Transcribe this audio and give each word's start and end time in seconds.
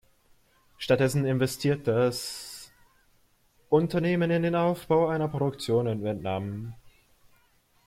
Stattdessen 0.79 1.25
investiert 1.25 1.87
das 1.87 2.71
Unternehmen 3.69 4.31
in 4.31 4.41
den 4.41 4.55
Aufbau 4.55 5.07
einer 5.09 5.27
Produktion 5.27 5.85
in 5.85 6.01
Vietnam. 6.03 6.73